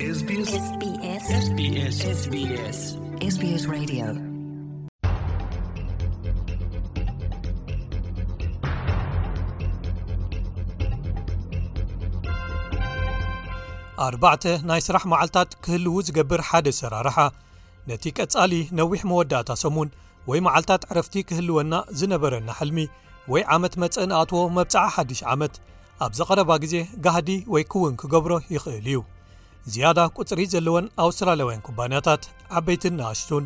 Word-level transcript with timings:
ኣባዕተ 0.00 0.06
ናይ 0.40 1.90
ስራሕ 1.96 3.18
መዓልታት 15.10 15.56
ክህልዉ 15.64 16.00
ዝገብር 16.08 16.40
ሓደ 16.48 16.70
ዝሰራርሓ 16.70 17.26
ነቲ 17.90 18.12
ቀጻሊ 18.16 18.62
ነዊሕ 18.80 19.02
መወዳእታ 19.10 19.52
ሰሙን 19.64 19.90
ወይ 20.30 20.42
መዓልትታት 20.48 20.82
ዕረፍቲ 20.90 21.14
ክህልወና 21.28 21.72
ዝነበረና 22.00 22.48
ሕልሚ 22.60 22.80
ወይ 23.34 23.44
ዓመት 23.60 23.76
መጽእን 23.84 24.16
ኣትዎ 24.22 24.42
መብጽዕ 24.60 24.86
ሓዱሽ 24.96 25.22
ዓመት 25.36 25.54
ኣብ 26.04 26.12
ዘ 26.18 26.32
ቐረባ 26.32 26.50
ግዜ 26.66 26.74
ጋህዲ 27.06 27.30
ወይ 27.56 27.64
ክውን 27.74 27.94
ክገብሮ 28.00 28.34
ይኽእል 28.56 28.86
እዩ 28.92 28.98
ዝያዳ 29.72 29.98
ቁፅሪ 30.18 30.40
ዘለዎን 30.52 30.86
ኣውስትራለያውያን 31.04 31.64
ኩባንያታት 31.66 32.22
ዓበይትን 32.58 32.94
ንኣሽሱን 32.98 33.44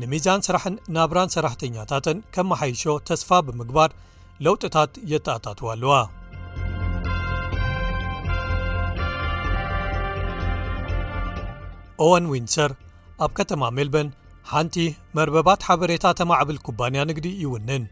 ንሚዛን 0.00 0.44
ስራሕን 0.46 0.74
ናብራን 0.96 1.32
ሰራሕተኛታትን 1.34 2.18
ከመሓይሾ 2.34 2.82
ተስፋ 3.08 3.30
ብምግባር 3.46 3.90
ለውጥታት 4.46 4.92
የተኣታትዉ 5.12 5.66
ኣለዋ 5.74 5.94
ኦወን 12.04 12.26
ዊንሰር 12.34 12.70
ኣብ 13.24 13.32
ከተማ 13.38 13.62
ሜልበን 13.76 14.08
ሓንቲ 14.52 14.76
መርበባት 15.16 15.64
ሓበሬታ 15.66 16.04
ተማዕብል 16.20 16.58
ኩባንያ 16.66 17.00
ንግዲ 17.10 17.26
ይውንን 17.42 17.82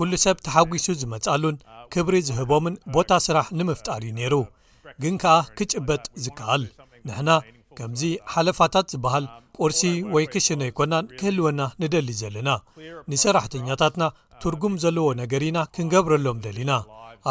ኵሉ 0.00 0.12
ሰብ 0.24 0.36
ተሓጒሱ 0.48 0.86
ዝመጻሉን 1.04 1.56
ክብሪ 1.94 2.16
ዝህቦምን 2.30 2.76
ቦታ 2.96 3.10
ስራሕ 3.28 3.46
ንምፍጣር 3.60 4.02
እዩ 4.08 4.12
ነይሩ 4.20 4.34
ግን 5.04 5.14
ከኣ 5.24 5.36
ክጭበጥ 5.60 6.04
ዝከኣል 6.26 6.64
ንሕና 7.08 7.30
ከምዚ 7.78 8.02
ሓለፋታት 8.34 8.86
ዝብሃል 8.94 9.24
ቅርሲ 9.60 9.80
ወይ 10.14 10.24
ክሽነ 10.32 10.62
ኣይኰናን 10.68 11.06
ክህልወና 11.18 11.60
ንደሊ 11.82 12.08
ዘለና 12.20 12.48
ንሰራሕተኛታትና 13.10 14.04
ትርጉም 14.42 14.74
ዘለዎ 14.84 15.06
ነገር 15.22 15.42
ኢና 15.48 15.58
ክንገብረሎም 15.74 16.38
ደሊና 16.46 16.72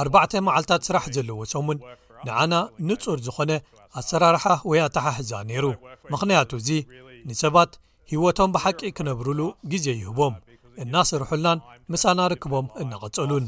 ኣርባዕተ 0.01 0.33
መዓልትታት 0.47 0.85
ስራሕ 0.87 1.05
ዘለዎ 1.15 1.39
ሰሙን 1.53 1.79
ንዓና 2.27 2.53
ንጹር 2.89 3.17
ዝዀነ 3.25 3.51
ኣሰራርሓ 4.01 4.45
ወይ 4.69 4.79
ኣታሓሕዛ 4.87 5.31
ነይሩ 5.49 5.65
ምኽንያቱ 6.13 6.51
እዚ 6.61 6.69
ንሰባት 7.29 7.71
ህይወቶም 8.11 8.53
ብሓቂ 8.55 8.79
ክነብርሉ 8.97 9.39
ግዜ 9.73 9.85
ይህቦም 10.01 10.35
እናስርሑልናን 10.83 11.59
ምሳናርክቦም 11.93 12.65
እናቐጸሉን 12.83 13.45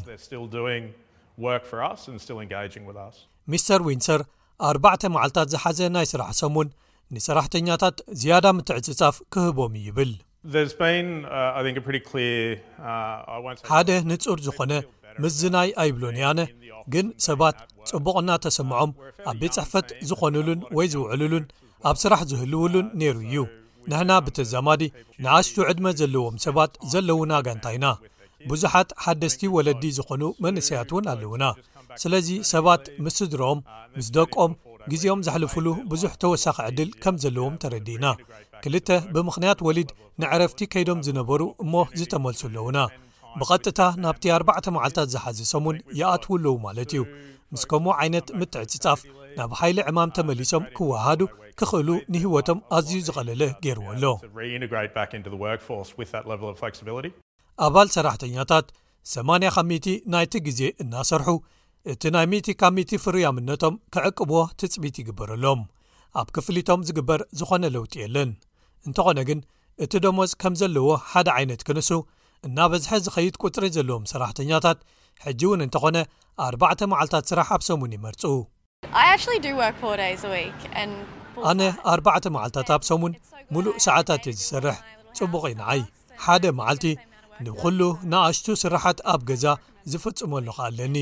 ሚስተር 3.54 3.82
ዊንሰር 3.88 4.22
ኣርባዕተ 4.67 5.04
መዓልትታት 5.16 5.48
ዝሓዘ 5.54 5.80
ናይ 5.95 6.06
ስራሕ 6.12 6.30
ሰሙን 6.42 6.67
ንሰራሕተኛታት 7.14 7.98
ዝያዳ 8.22 8.45
ምትዕፅጻፍ 8.58 9.16
ክህቦም 9.34 9.73
ይብል 9.88 10.11
uh, 10.61 10.64
uh, 13.36 13.53
ሓደ 13.72 13.89
ንጹር 14.11 14.39
ዝኾነ 14.48 14.72
ምስዝናይ 15.23 15.70
ኣይብሎን 15.81 16.17
ኣነ 16.30 16.39
ግን 16.94 17.08
ሰባት 17.28 17.58
ጽቡቕና 17.89 18.30
ተሰምዖም 18.45 18.92
ኣብ 19.31 19.36
ቤት 19.42 19.53
ጽሕፈት 19.58 19.88
ዝኾኑሉን 20.09 20.59
ወይ 20.78 20.88
ዝውዕልሉሉን 20.94 21.45
ኣብ 21.89 21.95
ስራሕ 22.04 22.21
ዝህልውሉን 22.32 22.88
ነይሩ 23.02 23.17
እዩ 23.27 23.37
ንሕና 23.92 24.11
ብተዛማዲ 24.26 24.83
ንኣስቱ 25.23 25.55
ዕድመ 25.72 25.87
ዘለዎም 26.02 26.36
ሰባት 26.45 26.72
ዘለውና 26.93 27.32
ጋንታይና 27.48 27.86
ብዙሓት 28.49 28.89
ሓደስቲ 29.05 29.42
ወለዲ 29.55 29.83
ዝኾኑ 29.98 30.23
መንእሰያት 30.45 30.89
እውን 30.93 31.05
ኣለውና 31.14 31.43
ስለዚ 32.04 32.30
ሰባት 32.54 32.86
ምስ 33.04 33.16
ስድሮኦም 33.22 33.60
ምስ 33.98 34.08
ደቆም 34.17 34.52
ግዜኦም 34.92 35.22
ዘሕልፉሉ 35.28 35.68
ብዙሕ 35.92 36.12
ተወሳኺ 36.22 36.58
ዕድል 36.70 36.90
ከም 37.04 37.16
ዘለዎም 37.23 37.54
ተረዲና 37.62 38.06
ክልተ 38.64 38.90
ብምኽንያት 39.14 39.60
ወሊድ 39.68 39.90
ንዕረፍቲ 40.22 40.60
ከይዶም 40.73 41.00
ዝነበሩ 41.08 41.42
እሞ 41.64 41.73
ዝተመልሱ 42.00 42.42
ኣለውና 42.50 42.78
ብቐጥታ 43.40 43.80
ናብቲ 44.04 44.26
4ዕተ 44.36 44.66
መዓልታት 44.76 45.08
ዝሓዚሶምን 45.14 45.78
ይኣትውኣለዉ 46.00 46.54
ማለት 46.68 46.92
እዩ 46.96 47.02
ምስ 47.54 47.64
ከምኡ 47.72 47.94
ዓይነት 48.04 48.28
ምትዕፅጻፍ 48.40 49.02
ናብ 49.40 49.52
ሓይሊ 49.60 49.80
ዕማም 49.90 50.14
ተመሊሶም 50.18 50.64
ክወሃዱ 50.78 51.22
ክኽእሉ 51.60 51.90
ንህይወቶም 52.14 52.60
ኣዝዩ 52.78 53.00
ዝቐለለ 53.08 53.44
ገይርዎ 53.66 53.88
ኣሎ 53.96 54.04
ኣባል 57.66 57.90
ሰራሕተኛታት 57.98 58.66
8 59.17 59.60
ቲ 59.88 59.90
ናይቲ 60.14 60.34
ግዜ 60.50 60.62
እናሰርሑ 60.84 61.28
እቲ 61.92 62.02
ናይ 62.14 62.26
1እቲ 62.28 62.48
ካብ 62.60 62.72
ሚቲ 62.76 62.90
ፍሩያምነቶም 63.02 63.73
ክዕቅብዎ 63.94 64.38
ትፅቢት 64.60 64.96
ይግበረሎም 65.00 65.60
ኣብ 66.20 66.28
ክፍሊቶም 66.36 66.86
ዝግበር 66.88 67.22
ዝኾነ 67.40 67.66
ለውጥ 67.76 67.94
የለን 68.00 68.30
እንተኾነ 68.88 69.20
ግን 69.30 69.40
እቲ 69.84 69.92
ደሞፅ 70.06 70.32
ከም 70.42 70.54
ዘለዎ 70.62 70.88
ሓደ 71.10 71.28
ዓይነት 71.36 71.62
ክንሱ 71.68 71.90
እናበዝሐ 72.48 72.92
ዝኸይድ 73.08 73.36
ቁፅሪ 73.44 73.66
ዘለዎም 73.76 74.08
ሰራሕተኛታት 74.12 74.80
ሕጂ 75.26 75.42
እውን 75.50 75.62
እንተኾነ 75.66 75.98
ኣርባዕተ 76.48 76.82
መዓልታት 76.94 77.26
ስራሕ 77.32 77.50
ኣብ 77.58 77.62
ሰሙን 77.70 77.92
ይመርፁ 77.98 78.23
ኣነ 81.52 81.62
4ባዕተ 81.96 82.26
መዓልታት 82.38 82.72
ኣብ 82.78 82.82
ሰሙን 82.90 83.14
ሙሉእ 83.56 83.78
ሰዓታት 83.88 84.23
እዩ 84.32 84.38
ዝሰርሕ 84.42 84.80
ጽቡቕ 85.20 85.44
ይ 85.52 85.56
ንዓይ 85.62 85.84
ሓደ 86.26 86.44
መዓልቲ 86.62 86.86
ንብኩሉ 87.46 87.80
ንኣሽቱ 88.14 88.48
ስራሓት 88.64 88.98
ኣብ 89.14 89.22
ገዛ 89.30 89.46
ዝፍጽመሉ 89.94 90.48
ኸኣለኒ 90.58 90.98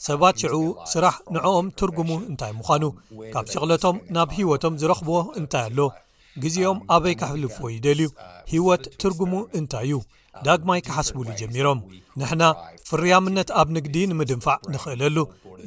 ሰባት 0.09 0.37
ሽዕኡ 0.45 0.63
ስራሕ 0.93 1.17
ንዕኦም 1.37 1.69
ትርጉሙ 1.83 2.11
እንታይ 2.31 2.55
ምዃኑ 2.61 2.85
ካብ 3.35 3.47
ሽቕለቶም 3.55 3.99
ናብ 4.17 4.31
ህይወቶም 4.39 4.79
ዝረኽብዎ 4.83 5.19
እንታይ 5.43 5.65
ኣሎ 5.71 5.81
ግዜኦም 6.43 6.79
ኣበይ 6.95 7.15
ካሕልፍዎ 7.21 7.65
ይደልዩ 7.77 8.09
ህይወት 8.53 8.85
ትርጉሙ 9.01 9.33
እንታይ 9.59 9.87
እዩ 9.89 9.97
ዳግማይ 10.47 10.81
ክሓስብሉ 10.87 11.27
ጀሚሮም 11.41 11.81
ንሕና 12.21 12.43
ፍርያምነት 12.89 13.49
ኣብ 13.61 13.69
ንግዲ 13.77 13.97
ንምድንፋዕ 14.11 14.61
ንኽእለሉ 14.75 15.17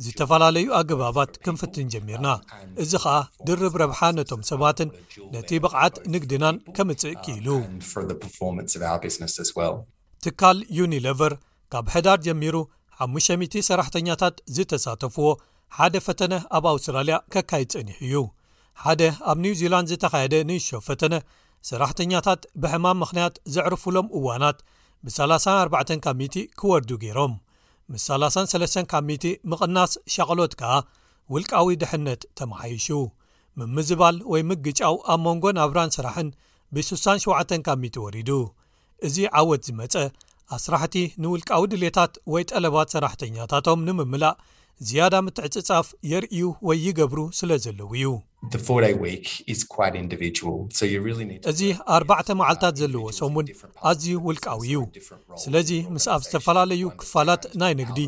ዝተፈላለዩ 0.05 0.65
ኣገባባት 0.77 1.31
ክንፍትን 1.43 1.91
ጀሚርና 1.93 2.27
እዚ 2.83 2.91
ኸኣ 3.03 3.17
ድርብ 3.47 3.75
ረብሓ 3.81 3.99
ነቶም 4.17 4.41
ሰባትን 4.51 4.89
ነቲ 5.35 5.49
ብቕዓት 5.65 5.95
ንግድናን 6.13 6.57
ከምጽእ 6.77 7.15
ኪኢሉ 7.25 7.47
ትካል 10.25 10.59
ዩኒለቨር 10.79 11.33
ካብ 11.73 11.85
ሕዳር 11.95 12.19
ጀሚሩ 12.29 12.55
5000 13.07 13.55
ሰራሕተኛታት 13.69 14.35
ዝተሳተፍዎ 14.55 15.27
ሓደ 15.77 15.95
ፈተነ 16.05 16.33
ኣብ 16.57 16.65
ኣውስትራልያ 16.73 17.15
ከካይድ 17.35 17.67
ጸኒሕ 17.75 17.97
እዩ 18.07 18.15
ሓደ 18.83 19.01
ኣብ 19.31 19.37
ኒው 19.43 19.53
ዚላንድ 19.61 19.87
ዝተኻየደ 19.91 20.35
ንሾ 20.49 20.65
ፈተነ 20.87 21.13
ሰራሕተኛታት 21.69 22.41
ብሕማም 22.61 22.97
ምኽንያት 23.01 23.35
ዘዕርፍሎም 23.53 24.07
እዋናት 24.17 24.57
ብ34 25.05 25.91
ካሚቲ 26.05 26.35
ክወርዱ 26.59 26.89
ገይሮም 27.03 27.33
ምስ 27.93 28.05
33 28.13 28.77
ካቲ 28.91 29.23
ምቕናስ 29.51 29.91
ሸቐሎት 30.13 30.53
ከኣ 30.59 30.71
ውልቃዊ 31.33 31.67
ድሕነት 31.81 32.21
ተመሓይሹ 32.39 32.87
ምምዝባል 33.59 34.17
ወይ 34.31 34.41
ምግጫው 34.49 34.95
ኣብ 35.13 35.19
መንጎ 35.27 35.45
ናብራን 35.57 35.93
ስራሕን 35.97 36.29
ብ67 36.75 37.53
ካሚ 37.67 37.83
ወሪዱ 38.05 38.29
እዚ 39.07 39.17
ዓወት 39.39 39.61
ዝመፀ 39.67 39.95
ኣስራሕቲ 40.57 40.95
ንውልቃዊ 41.23 41.63
ድሌታት 41.73 42.13
ወይ 42.33 42.43
ጠለባት 42.51 42.89
ሰራሕተኛታቶም 42.95 43.81
ንምምላእ 43.87 44.35
ዝያዳ 44.87 45.13
ምትዕፅጻፍ 45.25 45.87
የርእዩ 46.11 46.47
ወይ 46.67 46.77
ይገብሩ 46.85 47.19
ስለ 47.39 47.49
ዘለው 47.65 47.89
እዩ 47.97 48.07
እዚ 51.51 51.59
ኣርባዕተ 51.97 52.27
መዓልትታት 52.39 52.75
ዘለዎ 52.81 53.05
ሰሙን 53.19 53.47
ኣዝዩ 53.89 54.09
ውልቃው 54.25 54.59
እዩ 54.65 54.81
ስለዚ 55.43 55.69
ምስ 55.93 56.05
ኣብ 56.15 56.21
ዝተፈላለዩ 56.25 56.83
ክፋላት 57.01 57.43
ናይ 57.61 57.73
ንግዲ 57.81 57.99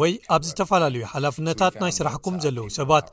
ወይ 0.00 0.12
ኣብ 0.36 0.42
ዝተፈላለዩ 0.48 1.04
ሓላፍነታት 1.12 1.76
ናይ 1.82 1.94
ስራሕኩም 1.98 2.36
ዘለዉ 2.46 2.66
ሰባት 2.78 3.06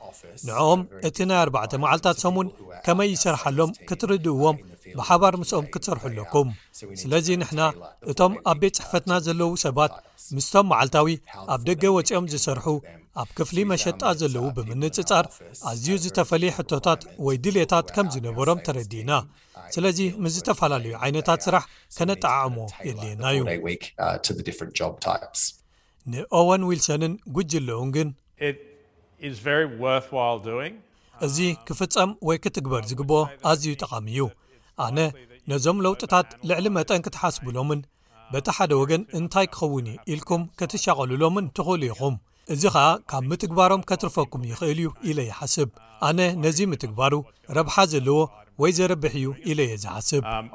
ንአኦም 0.48 0.82
እቲ 1.10 1.18
ናይ 1.30 1.40
ኣርባዕተ 1.46 1.74
መዓልታት 1.86 2.20
ሰሙን 2.26 2.50
ከመይ 2.88 3.12
ይሰራሓሎም 3.16 3.76
ክትርድእዎም 3.92 4.58
ብሓባር 4.98 5.34
ምስኦም 5.42 5.66
ክትሰርሑ 5.74 6.02
ኣለኩም 6.10 6.48
ስለዚ 7.02 7.28
ንሕና 7.42 7.62
እቶም 8.12 8.34
ኣብ 8.52 8.58
ቤት 8.62 8.76
ፅሕፈትና 8.82 9.14
ዘለዉ 9.26 9.52
ሰባት 9.66 9.94
ምስቶም 10.38 10.66
መዓልታዊ 10.72 11.14
ኣብ 11.54 11.62
ደገ 11.70 11.84
ወፂኦም 11.98 12.26
ዝሰርሑ 12.34 12.66
ኣብ 13.24 13.30
ክፍሊ 13.38 13.58
መሸጣ 13.72 14.02
ዘለዉ 14.22 14.46
ብምንጽጻር 14.58 15.26
ኣዝዩ 15.72 15.88
ዝተፈልየ 16.04 16.54
ሕቶታት 16.60 17.02
ወይ 17.26 17.38
ድሌታት 17.46 17.88
ከም 17.98 18.08
ዝነበሮም 18.16 18.60
ተረዲና 18.68 19.12
ስለዚ 19.76 20.00
ምስ 20.24 20.34
ዝተፈላለዩ 20.38 20.94
ዓይነታት 21.06 21.40
ስራሕ 21.48 21.64
ከነጠዓዕሞ 21.98 22.58
የድልየና 22.88 23.26
እዩ 23.36 23.44
ንኦወን 26.14 26.64
ዊልሰንን 26.70 27.14
ጕጅኣለኡን 27.36 27.92
ግን 27.98 28.10
እዚ 31.26 31.38
ክፍጸም 31.68 32.10
ወይ 32.28 32.38
ክትግበር 32.46 32.82
ዝግብኦ 32.90 33.20
ኣዝዩ 33.50 33.68
ይጠቓሚ 33.74 34.08
እዩ 34.16 34.24
ኣነ 34.84 34.98
ነዞም 35.52 35.78
ለውጥታት 35.86 36.28
ልዕሊ 36.50 36.66
መጠን 36.78 37.02
ክትሓስብሎምን 37.06 37.82
በቲ 38.34 38.48
ሓደ 38.58 38.72
ወገን 38.82 39.02
እንታይ 39.18 39.48
ክኸውን 39.56 39.88
ኢልኩም 40.14 40.42
ክትሻቐሉሎምን 40.60 41.46
ትኽእሉ 41.58 41.82
ኢኹም 41.92 42.16
እዚ 42.54 42.64
ኸኣ 42.76 42.88
ካብ 43.12 43.24
ምትግባሮም 43.32 43.86
ከትርፈኩም 43.90 44.42
ይኽእል 44.52 44.80
እዩ 44.82 44.90
ኢለ 45.10 45.20
ይሓስብ 45.30 45.70
ኣነ 46.08 46.20
ነዚ 46.44 46.58
ምትግባሩ 46.72 47.14
ረብሓ 47.58 47.76
ዘለዎ 47.94 48.18
ወይ 48.64 48.72
ዘረብሕ 48.78 49.14
እዩ 49.20 49.28
ኢለ 49.52 49.60
የ 49.72 49.74
ዝሓስብ 49.84 50.22
um, 50.34 50.46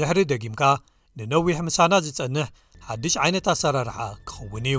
ድሕሪ 0.00 0.18
ደጊምከ 0.32 0.62
ንነዊሕ 1.20 1.58
ምሳና 1.68 1.92
ዝጸንሕ 2.06 2.46
ሓድሽ 2.88 3.14
ዓይነት 3.24 3.46
ኣሰራርሓ 3.54 3.98
ክኸውን 4.28 4.66
እዩ 4.72 4.78